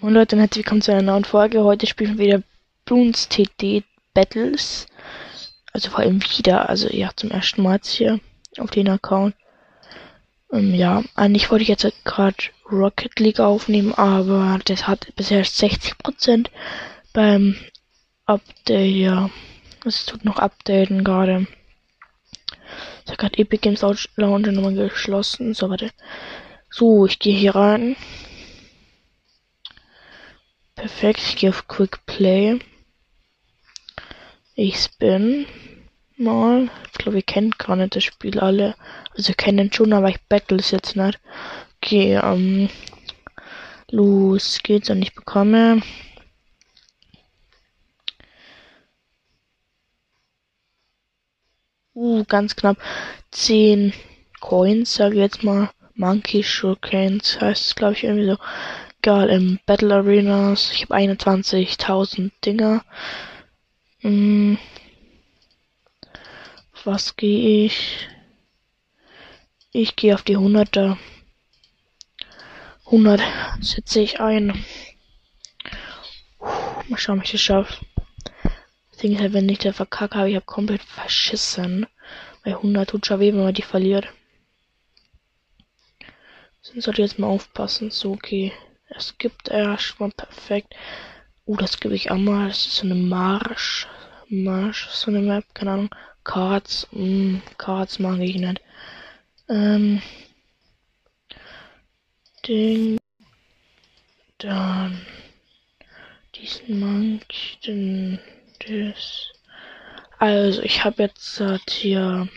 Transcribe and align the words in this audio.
Moin 0.00 0.14
Leute 0.14 0.36
und 0.36 0.40
herzlich 0.40 0.64
willkommen 0.64 0.80
zu 0.80 0.92
einer 0.92 1.02
neuen 1.02 1.24
Folge. 1.24 1.64
Heute 1.64 1.88
spielen 1.88 2.18
wir 2.18 2.26
wieder 2.26 2.42
Bloons 2.84 3.28
TD 3.28 3.82
Battles. 4.14 4.86
Also 5.72 5.90
vor 5.90 5.98
allem 5.98 6.22
wieder, 6.22 6.68
also 6.68 6.88
ja, 6.88 7.10
zum 7.16 7.32
ersten 7.32 7.62
Mal 7.62 7.76
jetzt 7.76 7.90
hier 7.90 8.20
auf 8.58 8.70
den 8.70 8.88
Account. 8.88 9.34
Ähm, 10.52 10.72
ja, 10.72 11.02
eigentlich 11.16 11.50
wollte 11.50 11.62
ich 11.62 11.68
jetzt 11.68 11.84
gerade 12.04 12.36
Rocket 12.70 13.18
League 13.18 13.40
aufnehmen, 13.40 13.92
aber 13.92 14.60
das 14.66 14.86
hat 14.86 15.08
bisher 15.16 15.44
60% 15.44 16.46
beim 17.12 17.56
Update, 18.24 18.94
ja. 18.94 19.30
Es 19.84 20.06
tut 20.06 20.24
noch 20.24 20.38
updaten 20.38 21.02
gerade. 21.02 21.48
Ich 23.04 23.10
habe 23.10 23.16
gerade 23.16 23.38
Epic 23.38 23.62
Games 23.62 23.82
Launcher 23.82 24.52
nochmal 24.52 24.74
geschlossen. 24.74 25.54
So, 25.54 25.68
warte. 25.68 25.90
So, 26.70 27.06
ich 27.06 27.18
gehe 27.18 27.36
hier 27.36 27.56
rein. 27.56 27.96
Perfekt, 30.78 31.20
ich 31.20 31.34
gehe 31.34 31.50
auf 31.50 31.66
Quick 31.66 32.06
Play. 32.06 32.60
Ich 34.54 34.76
spin 34.78 35.44
mal. 36.16 36.70
Ich 36.92 36.98
glaube, 36.98 37.16
ihr 37.18 37.22
kennt 37.24 37.58
gar 37.58 37.74
nicht 37.74 37.96
das 37.96 38.04
Spiel 38.04 38.38
alle. 38.38 38.76
Also 39.16 39.32
kennen 39.36 39.72
schon, 39.72 39.92
aber 39.92 40.08
ich 40.08 40.20
battle 40.28 40.58
es 40.58 40.70
jetzt 40.70 40.94
nicht. 40.94 41.18
Okay, 41.82 42.14
ähm, 42.22 42.70
los 43.90 44.60
geht's 44.62 44.88
und 44.88 45.02
ich 45.02 45.16
bekomme 45.16 45.82
Uh, 51.92 52.22
ganz 52.28 52.54
knapp 52.54 52.76
10 53.32 53.92
Coins, 54.38 54.94
sage 54.94 55.16
ich 55.16 55.20
jetzt 55.22 55.42
mal. 55.42 55.70
Monkey 55.96 56.44
Shurikens 56.44 57.40
heißt 57.40 57.66
es, 57.66 57.74
glaube 57.74 57.94
ich, 57.94 58.04
irgendwie 58.04 58.26
so. 58.26 58.36
Egal, 59.00 59.30
im 59.30 59.60
Battle 59.64 59.94
Arenas. 59.94 60.72
Ich 60.72 60.82
habe 60.82 60.96
21.000 60.96 62.32
Dinger. 62.44 62.84
Hm. 64.00 64.58
Was 66.84 67.16
gehe 67.16 67.66
ich? 67.66 68.08
Ich 69.72 69.94
gehe 69.94 70.14
auf 70.14 70.22
die 70.22 70.36
100er. 70.36 70.96
100 72.86 73.20
setze 73.60 74.00
ich 74.00 74.20
ein. 74.20 74.64
Mal 76.40 76.98
schauen, 76.98 77.18
ob 77.18 77.24
ich 77.24 77.32
das 77.32 77.40
schaffe. 77.40 77.84
Das 78.90 79.00
Ding 79.00 79.12
ist 79.12 79.20
halt, 79.20 79.32
wenn 79.32 79.48
ich 79.48 79.58
da 79.58 79.72
verkacke, 79.72 80.18
habe 80.18 80.30
ich 80.30 80.36
habe 80.36 80.44
komplett 80.44 80.82
verschissen. 80.82 81.86
Bei 82.44 82.52
100 82.52 82.90
tut 82.90 83.06
schon 83.06 83.20
weh, 83.20 83.32
wenn 83.32 83.44
man 83.44 83.54
die 83.54 83.62
verliert. 83.62 84.08
Sonst 86.62 86.84
sollte 86.84 87.02
ich 87.02 87.10
jetzt 87.10 87.18
mal 87.18 87.28
aufpassen. 87.28 87.90
So, 87.90 88.12
okay. 88.12 88.52
Es 88.90 89.16
gibt 89.18 89.48
erstmal 89.48 90.10
perfekt. 90.10 90.74
Oh, 91.44 91.56
das 91.56 91.78
gebe 91.80 91.94
ich 91.94 92.10
auch. 92.10 92.16
Das 92.16 92.66
ist 92.66 92.76
so 92.76 92.84
eine 92.84 92.94
Marsch. 92.94 93.86
Marsch, 94.28 94.88
so 94.88 95.10
eine 95.10 95.20
Map, 95.20 95.44
keine 95.54 95.72
Ahnung. 95.72 95.94
Cards, 96.24 96.86
mh, 96.92 97.00
hm, 97.00 97.42
Cards 97.56 97.98
mag 97.98 98.18
ich 98.20 98.36
nicht. 98.36 98.60
Ähm. 99.48 100.02
Ding. 102.46 102.98
Dann. 104.38 105.06
Diesen 106.34 106.80
Monk, 106.80 107.24
den. 107.66 108.18
Das. 108.66 109.32
Also, 110.18 110.62
ich 110.62 110.84
habe 110.84 111.04
jetzt 111.04 111.40
halt 111.40 111.70
hier 111.70 112.28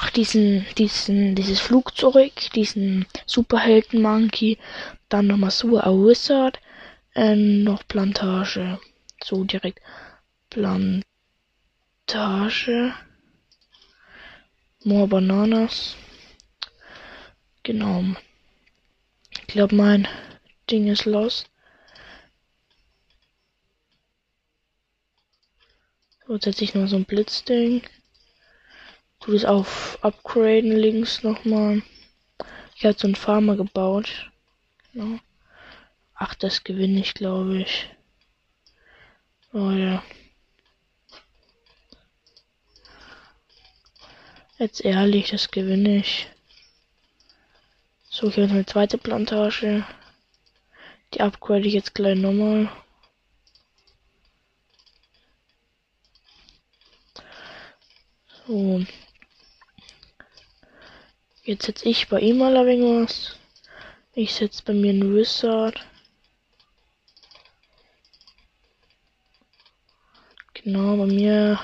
diesen, 0.15 0.65
diesen, 0.77 1.35
dieses 1.35 1.59
Flugzeug, 1.59 2.33
diesen 2.55 3.05
Superhelden 3.25 4.01
Monkey, 4.01 4.57
dann 5.09 5.27
nochmal 5.27 5.51
so 5.51 5.79
a 5.79 5.89
Wizard, 5.91 6.59
äh, 7.15 7.35
noch 7.35 7.87
Plantage. 7.87 8.79
So 9.23 9.43
direkt. 9.43 9.79
Plantage. 10.49 11.03
More 14.83 15.07
Bananas. 15.07 15.95
Genau. 17.63 18.03
Ich 19.47 19.47
glaube, 19.47 19.75
mein 19.75 20.07
Ding 20.69 20.87
ist 20.87 21.05
los. 21.05 21.45
So, 26.25 26.33
jetzt 26.33 26.45
setze 26.45 26.63
ich 26.63 26.73
noch 26.73 26.87
so 26.87 26.95
ein 26.95 27.05
Blitzding. 27.05 27.83
Tu 29.21 29.31
das 29.33 29.45
auf 29.45 29.99
Upgraden 30.01 30.71
links 30.71 31.21
nochmal. 31.21 31.83
Ich 32.75 32.85
habe 32.85 32.97
so 32.97 33.05
einen 33.05 33.15
Farmer 33.15 33.55
gebaut. 33.55 34.31
Genau. 34.93 35.19
Ach, 36.15 36.33
das 36.33 36.63
gewinne 36.63 36.99
ich, 36.99 37.13
glaube 37.13 37.61
ich. 37.61 37.89
Oh 39.53 39.69
ja. 39.69 40.03
Jetzt 44.57 44.83
ehrlich, 44.83 45.29
das 45.29 45.51
gewinne 45.51 45.97
ich. 45.97 46.27
So, 48.09 48.31
hier 48.31 48.45
ist 48.45 48.51
eine 48.51 48.65
zweite 48.65 48.97
Plantage. 48.97 49.85
Die 51.13 51.21
upgrade 51.21 51.67
ich 51.67 51.73
jetzt 51.73 51.93
gleich 51.93 52.17
nochmal. 52.17 52.71
So. 58.47 58.83
Jetzt 61.43 61.65
setze 61.65 61.89
ich 61.89 62.07
bei 62.07 62.19
ihm 62.19 62.37
mal 62.37 62.55
ein 62.55 63.03
was. 63.03 63.37
Ich 64.13 64.33
setze 64.33 64.63
bei 64.63 64.73
mir 64.73 64.91
einen 64.91 65.15
Wizard. 65.15 65.79
Genau, 70.53 70.97
bei 70.97 71.05
mir. 71.05 71.59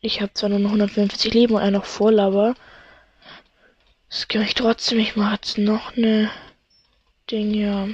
Ich 0.00 0.20
habe 0.20 0.34
zwar 0.34 0.50
nur 0.50 0.58
noch 0.58 0.70
150 0.70 1.32
Leben 1.32 1.54
und 1.54 1.60
einer 1.60 1.78
noch 1.78 1.86
voll, 1.86 2.20
aber. 2.20 2.54
Das 4.10 4.28
kann 4.28 4.42
ich 4.42 4.54
trotzdem. 4.54 4.98
Ich 4.98 5.16
mache 5.16 5.34
jetzt 5.34 5.58
noch 5.58 5.96
eine 5.96 6.30
Ding, 7.30 7.54
ja. 7.54 7.88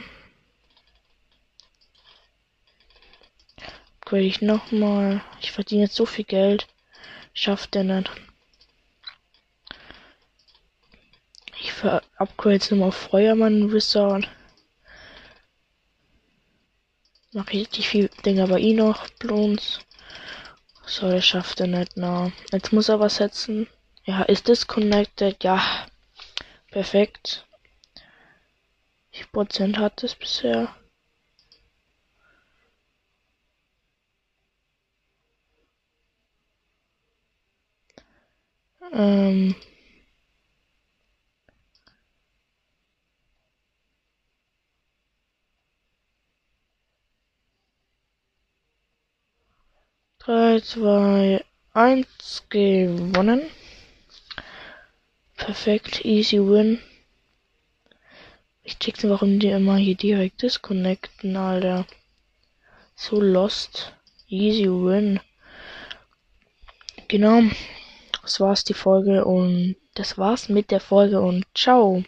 Upgrade 4.01 4.25
ich 4.25 4.43
nochmal. 4.43 5.23
Ich 5.41 5.53
verdiene 5.53 5.85
jetzt 5.85 5.95
so 5.97 6.07
viel 6.07 6.25
Geld. 6.25 6.67
Schafft 7.33 7.75
der 7.75 7.85
nicht. 7.85 8.11
Für 11.73 12.03
Upgrades 12.17 12.71
nochmal 12.71 12.93
Feuermann 12.93 13.73
Wizard. 13.73 14.29
Mach 17.33 17.49
richtig 17.51 17.89
viel 17.89 18.11
Dinger 18.25 18.47
bei 18.47 18.61
ihm 18.61 18.77
noch. 18.77 19.09
Blons. 19.19 19.81
So, 20.87 21.09
der 21.11 21.23
schafft 21.23 21.61
er 21.61 21.67
nicht, 21.67 21.97
na. 21.97 22.31
Jetzt 22.53 22.73
muss 22.73 22.89
er 22.89 23.01
was 23.01 23.17
setzen. 23.17 23.67
Ja, 24.05 24.23
ist 24.23 24.49
disconnected. 24.49 25.43
Ja. 25.43 25.87
Perfekt. 26.71 27.47
Wie 29.13 29.25
Prozent 29.33 29.79
hat 29.79 30.03
es 30.05 30.15
bisher? 30.15 30.75
Ähm. 38.93 39.55
3, 50.27 50.59
2, 50.63 51.45
1 51.75 52.07
gewonnen. 52.49 53.43
Perfekt, 55.37 56.03
easy 56.07 56.39
win. 56.39 56.81
Ich 58.63 58.79
check's 58.79 59.07
warum 59.07 59.39
die 59.39 59.49
immer 59.49 59.77
hier 59.77 59.97
direkt 59.97 60.41
disconnecten, 60.41 61.37
Alter. 61.37 61.85
So 62.97 63.21
lost. 63.21 63.93
Easy 64.27 64.65
win. 64.65 65.21
Genau. 67.09 67.43
Das 68.23 68.41
war's 68.41 68.65
die 68.65 68.73
Folge 68.73 69.27
und 69.27 69.77
das 69.93 70.17
war's 70.17 70.49
mit 70.49 70.71
der 70.71 70.81
Folge 70.81 71.21
und 71.21 71.45
ciao. 71.55 72.03